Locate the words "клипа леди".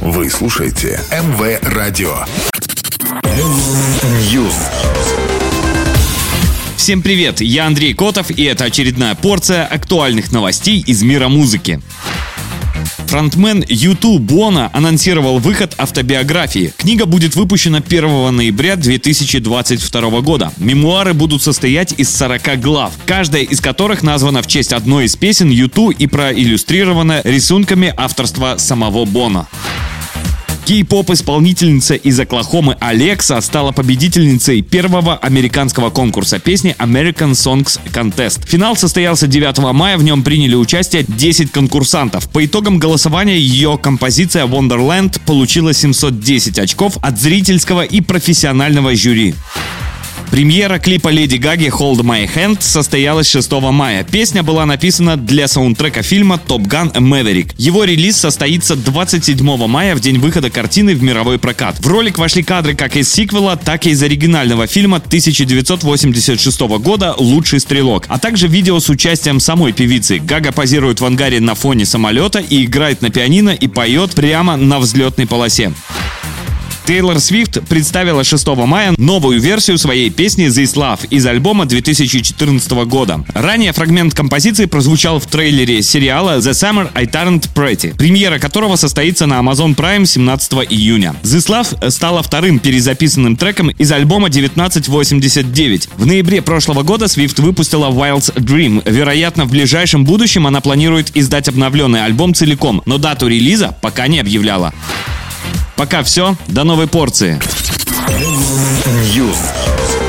50.78-51.36